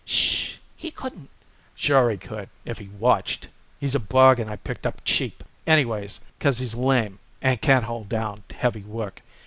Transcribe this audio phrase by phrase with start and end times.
[0.03, 0.57] "'Shh h.
[0.75, 1.29] He couldn't"
[1.75, 3.49] "Sure he could, if he watched.
[3.79, 8.41] He's a bargain I picked up cheap, anyways, 'cause he's lame and can't hold down
[8.49, 9.21] heavy work.